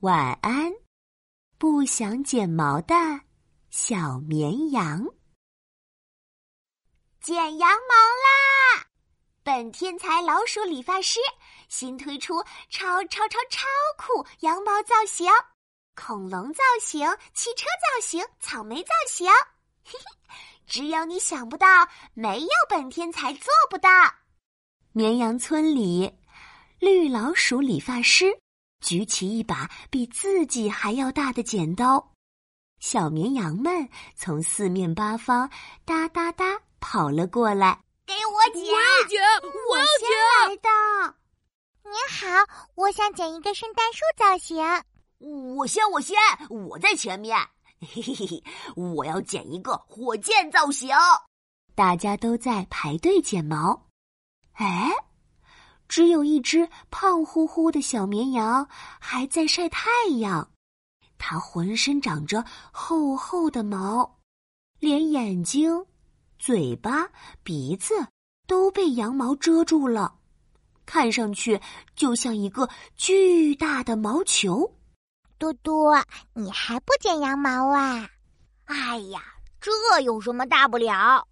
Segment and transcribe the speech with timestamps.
[0.00, 0.70] 晚安，
[1.56, 2.94] 不想剪毛的
[3.70, 5.02] 小绵羊。
[7.22, 8.86] 剪羊毛啦！
[9.42, 11.20] 本天才老鼠理发师
[11.68, 13.66] 新推出超超超超
[13.96, 15.26] 酷羊毛造型：
[15.94, 19.26] 恐龙造型、汽车造型、草莓造型。
[19.84, 20.36] 嘿嘿，
[20.66, 21.66] 只有你想不到，
[22.12, 23.88] 没有本天才做不到。
[24.92, 26.12] 绵羊村里，
[26.78, 28.38] 绿老鼠理发师。
[28.84, 32.12] 举起一把比自己还要大的剪刀，
[32.80, 35.48] 小绵羊们从四面八方
[35.86, 37.82] 哒哒哒跑了过来。
[38.04, 38.62] 给我剪！
[38.62, 39.22] 我要剪！
[39.70, 40.06] 我要剪！
[40.50, 40.68] 来的。
[41.84, 42.26] 你好，
[42.74, 44.62] 我想剪一个圣诞树造型。
[45.56, 46.18] 我先，我先，
[46.50, 47.38] 我在前面。
[47.80, 48.44] 嘿嘿嘿嘿，
[48.76, 50.90] 我要剪一个火箭造型。
[51.74, 53.86] 大家都在排队剪毛。
[54.52, 54.92] 哎。
[55.88, 58.66] 只有一只胖乎乎的小绵羊
[58.98, 60.50] 还在晒太阳，
[61.18, 64.18] 它浑身长着厚厚的毛，
[64.78, 65.84] 连眼睛、
[66.38, 67.08] 嘴巴、
[67.42, 67.94] 鼻子
[68.46, 70.14] 都被羊毛遮住了，
[70.84, 71.60] 看上去
[71.94, 74.74] 就像一个巨大的毛球。
[75.38, 78.08] 多多，你还不剪羊毛啊？
[78.64, 79.22] 哎呀，
[79.60, 81.26] 这有什么大不了？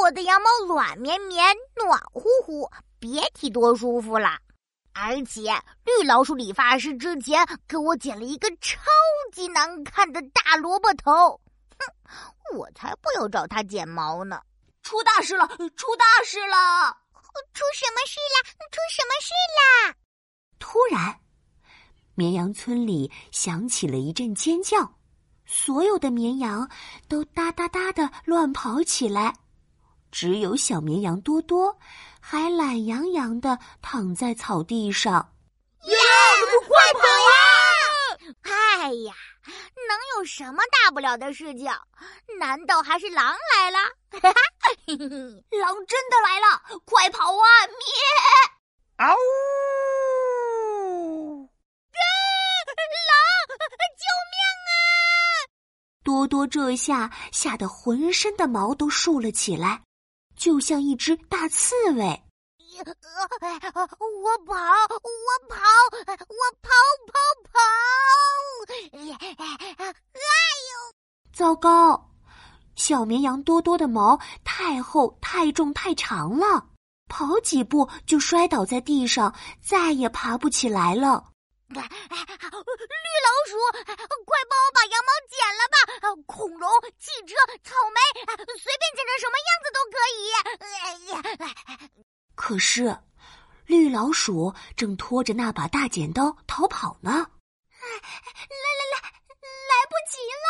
[0.00, 2.70] 我的羊毛软绵绵、暖乎乎。
[2.98, 4.38] 别提多舒服了，
[4.92, 5.52] 而且
[5.84, 8.80] 绿老鼠理发师之前给我剪了一个超
[9.32, 11.40] 级难看的大萝卜头，
[11.78, 14.40] 哼，我才不要找他剪毛呢！
[14.82, 15.46] 出大事了！
[15.46, 16.96] 出大事了！
[17.52, 18.36] 出什么事了？
[18.70, 19.94] 出什么事了？
[20.58, 21.20] 突然，
[22.14, 24.92] 绵羊村里响起了一阵尖叫，
[25.44, 26.68] 所有的绵羊
[27.06, 29.34] 都哒哒哒的乱跑起来。
[30.10, 31.78] 只有小绵羊多多
[32.20, 35.14] 还懒洋洋的躺在草地上。
[35.14, 35.94] 呀，
[36.66, 37.00] 快跑
[37.30, 37.32] 啊！
[38.42, 39.14] 哎呀，
[39.88, 41.70] 能有什么大不了的事情？
[42.38, 43.78] 难道还是狼来了？
[44.88, 46.62] 狼真的来了！
[46.84, 47.46] 快跑啊！
[47.66, 47.76] 咩！
[48.98, 49.06] 嗷！
[53.08, 53.14] 狼！
[53.98, 54.36] 救命
[54.68, 54.72] 啊！
[56.02, 59.82] 多多这下吓得浑身的毛都竖了起来。
[60.38, 62.22] 就像一只大刺猬，
[62.78, 62.84] 我
[64.46, 65.56] 跑，我跑，
[66.28, 66.70] 我跑
[67.08, 67.12] 跑
[67.42, 67.58] 跑！
[68.70, 69.10] 哎
[70.70, 70.72] 呦，
[71.32, 72.08] 糟糕！
[72.76, 76.68] 小绵羊多多的毛太厚、太重、太长了，
[77.08, 81.24] 跑几步就摔倒在地上，再也爬不起来了。
[81.68, 81.84] 绿老
[83.48, 85.76] 鼠，快帮我把羊毛剪了吧！
[86.26, 87.98] 恐龙、汽车、草莓，
[88.56, 90.18] 随便剪成什么样子都可以。
[92.48, 92.96] 可是，
[93.66, 97.10] 绿老鼠正拖着那把大剪刀逃跑呢。
[97.10, 97.26] 来来
[98.90, 98.96] 来，
[99.68, 100.48] 来不及了！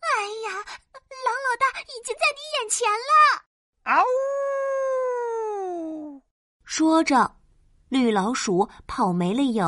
[0.00, 0.08] 哎
[0.48, 0.56] 呀，
[1.26, 3.44] 狼老大已经在你眼前了！
[3.82, 4.00] 嗷！
[6.64, 7.36] 说着，
[7.90, 9.62] 绿老鼠跑没了影。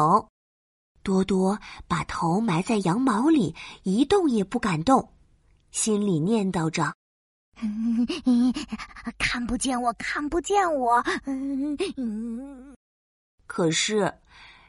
[1.03, 5.13] 多多把头埋在羊毛里，一动也不敢动，
[5.71, 6.95] 心里念叨着
[9.19, 11.03] ：“看不见我，看不见我。”
[13.47, 14.13] 可是，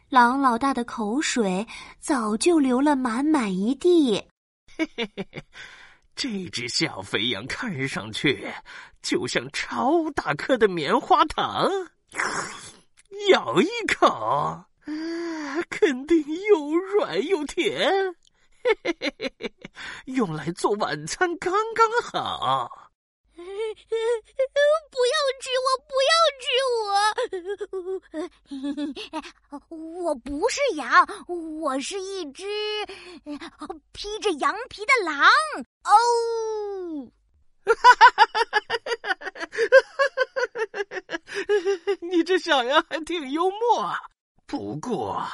[0.09, 1.67] 狼老大的口水
[1.99, 4.23] 早就流了满满一地。
[4.77, 5.43] 嘿嘿嘿，
[6.15, 8.47] 这只小肥羊看上去
[9.01, 11.69] 就像超大颗的棉花糖，
[13.31, 14.63] 咬一口。
[15.69, 17.91] 肯定又软又甜，
[18.63, 19.53] 嘿嘿嘿嘿嘿，
[20.07, 22.91] 用来做晚餐刚刚好。
[23.35, 23.43] 不
[25.05, 25.67] 要吃我！
[25.85, 26.47] 不要吃
[29.59, 29.67] 我！
[30.05, 31.05] 我不是羊，
[31.61, 32.45] 我是一只
[33.91, 35.29] 披着羊皮的狼。
[35.83, 37.11] 哦，
[42.01, 43.93] 你这小羊还挺幽默。
[44.45, 45.27] 不过，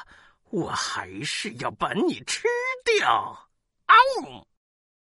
[0.50, 2.47] 我还是要把你吃
[2.84, 3.47] 掉。
[3.85, 4.47] 啊、哦！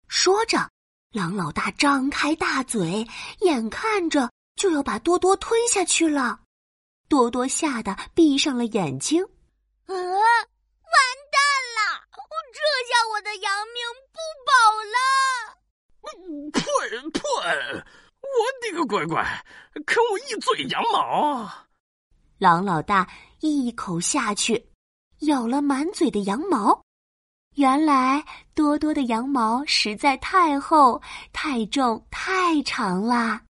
[0.08, 0.70] 说着，
[1.12, 3.06] 狼老大张开大嘴，
[3.40, 6.40] 眼看着就要把多多吞下去了。
[7.08, 9.22] 多多吓得闭上了眼睛。
[9.22, 9.94] 啊！
[9.94, 11.38] 完蛋
[11.76, 12.02] 了！
[12.52, 13.82] 这下我的羊命
[14.12, 14.50] 不保
[14.94, 14.96] 了！
[16.52, 16.60] 呸
[17.10, 17.20] 呸！
[18.22, 19.44] 我的个乖乖，
[19.86, 21.48] 啃我一嘴羊毛！
[22.38, 23.08] 狼老大
[23.40, 24.72] 一口下去，
[25.20, 26.85] 咬了满嘴的羊毛。
[27.56, 28.22] 原来
[28.54, 31.00] 多多的羊毛实在太厚、
[31.32, 33.42] 太重、太长啦！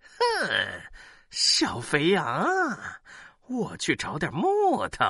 [0.00, 0.48] 哼，
[1.30, 2.46] 小肥羊，
[3.48, 5.06] 我去找点木头，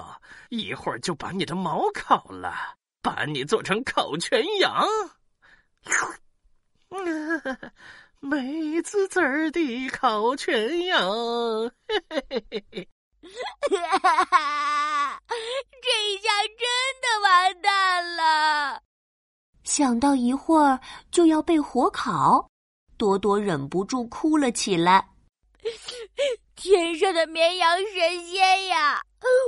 [0.50, 2.54] 一会儿就把你的毛烤了。
[3.02, 4.86] 把你做成烤全羊，
[8.20, 11.06] 美滋滋的烤全羊。
[11.86, 12.88] 嘿嘿嘿嘿。
[13.70, 16.28] 哈哈，这下
[16.58, 16.66] 真
[17.00, 18.82] 的完蛋了！
[19.64, 20.78] 想到一会儿
[21.10, 22.48] 就要被火烤，
[22.96, 25.08] 多多忍不住哭了起来。
[26.54, 29.02] 天上的绵羊神仙呀，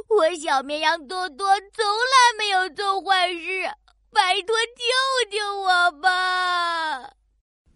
[0.08, 3.70] 我小绵羊多多从来没有做坏事，
[4.10, 7.10] 拜托救救我吧！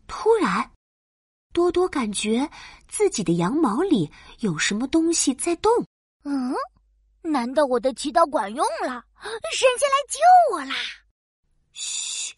[0.07, 0.71] 突然，
[1.53, 2.51] 多多感觉
[2.89, 4.11] 自己的羊毛里
[4.41, 5.71] 有什么东西在动。
[6.25, 6.55] 嗯，
[7.23, 9.05] 难道我的祈祷管用了？
[9.53, 10.19] 神仙来救
[10.55, 10.75] 我啦！
[11.73, 12.35] 嘘，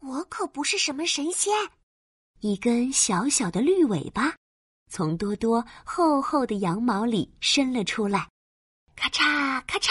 [0.00, 1.52] 我可不是什么神仙。
[2.40, 4.34] 一根小小的绿尾巴
[4.88, 8.28] 从多多厚厚的羊毛里伸了出来，
[8.96, 9.90] 咔嚓咔嚓。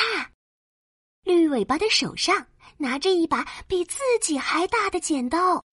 [1.23, 2.47] 绿尾巴的手上
[2.77, 5.63] 拿着一把比自己还大的剪刀，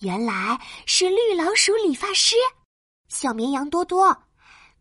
[0.00, 2.34] 原来是绿老鼠理发师。
[3.08, 4.24] 小绵羊多多。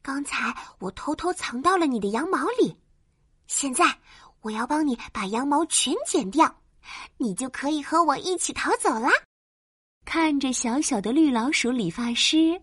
[0.01, 2.75] 刚才我偷偷藏到了你的羊毛里，
[3.47, 3.85] 现在
[4.41, 6.61] 我要帮你把羊毛全剪掉，
[7.17, 9.11] 你就可以和我一起逃走啦。
[10.05, 12.59] 看着小小的绿老鼠理发师，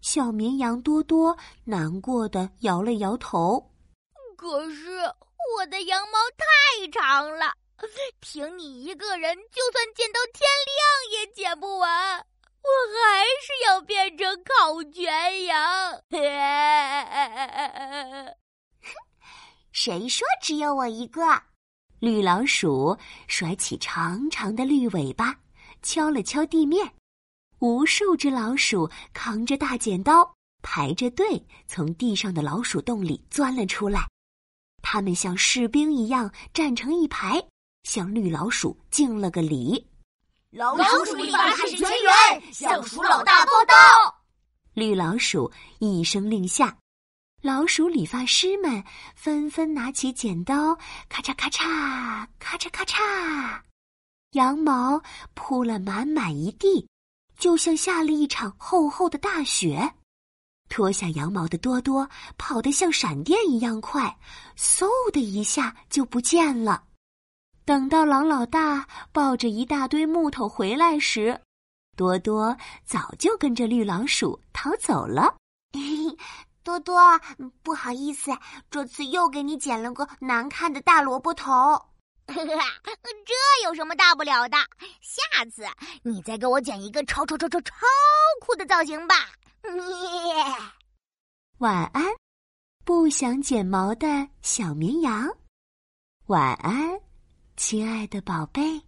[0.00, 3.70] 小绵羊多多难过的摇了摇头。
[4.36, 5.00] 可是
[5.54, 7.52] 我的羊毛太长了，
[8.20, 12.26] 凭你一个人，就算剪到天亮也剪不完。
[12.62, 16.00] 我还是要变成烤全羊。
[19.72, 21.22] 谁说只有我一个？
[22.00, 22.96] 绿老鼠
[23.28, 25.38] 甩起长长的绿尾巴，
[25.82, 26.94] 敲了敲地面。
[27.58, 34.08] 无数只老鼠扛着大剪刀，排着队从地上的老鼠洞里钻了出来。
[34.82, 37.46] 他们像士兵一样站成一排，
[37.82, 39.86] 向绿老鼠敬了个礼。
[40.52, 44.24] 老鼠理发师全员向鼠老大报道。
[44.74, 45.48] 绿老鼠
[45.78, 46.76] 一声令下，
[47.40, 48.82] 老鼠理发师们
[49.14, 50.76] 纷纷拿起剪刀，
[51.08, 53.60] 咔嚓咔嚓，咔嚓咔嚓，
[54.32, 55.00] 羊毛
[55.34, 56.84] 铺了满满一地，
[57.38, 59.94] 就像下了一场厚厚的大雪。
[60.68, 64.18] 脱下羊毛的多多跑得像闪电一样快，
[64.58, 66.82] 嗖的一下就不见了。
[67.70, 71.40] 等到狼老大抱着一大堆木头回来时，
[71.96, 75.36] 多多早就跟着绿老鼠逃走了。
[76.64, 77.00] 多多，
[77.62, 78.32] 不好意思，
[78.72, 81.80] 这次又给你剪了个难看的大萝卜头。
[82.26, 82.34] 这
[83.62, 84.56] 有什么大不了的？
[85.00, 85.64] 下次
[86.02, 87.72] 你再给我剪一个超超超超超
[88.44, 89.14] 酷的造型吧。
[91.58, 92.04] 晚安，
[92.84, 95.28] 不想剪毛的小绵羊。
[96.26, 97.00] 晚安。
[97.62, 98.80] 亲爱的宝贝。